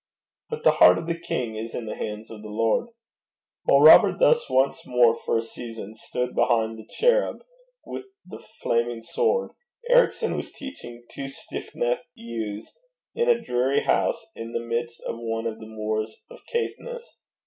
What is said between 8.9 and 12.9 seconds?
sword, Ericson was teaching two stiff necked youths